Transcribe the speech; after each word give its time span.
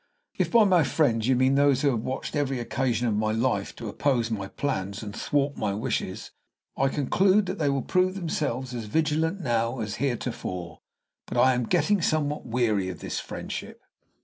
"If 0.35 0.49
by 0.49 0.63
my 0.63 0.83
friends 0.83 1.27
you 1.27 1.35
mean 1.35 1.53
those 1.53 1.83
who 1.83 1.91
have 1.91 1.99
watched 1.99 2.35
every 2.35 2.59
occasion 2.59 3.07
of 3.07 3.13
my 3.15 3.31
life 3.31 3.75
to 3.75 3.87
oppose 3.87 4.31
my 4.31 4.47
plans 4.47 5.03
and 5.03 5.15
thwart 5.15 5.57
my 5.57 5.75
wishes, 5.75 6.31
I 6.75 6.87
conclude 6.87 7.45
that 7.45 7.59
they 7.59 7.69
will 7.69 7.83
prove 7.83 8.15
themselves 8.15 8.73
as 8.73 8.85
vigilant 8.85 9.41
now 9.41 9.77
as 9.79 9.97
heretofore; 9.97 10.79
but 11.27 11.37
I 11.37 11.53
am 11.53 11.67
getting 11.67 12.01
somewhat 12.01 12.47
weary 12.47 12.89
of 12.89 12.99
this 12.99 13.19
friendship." 13.19 13.79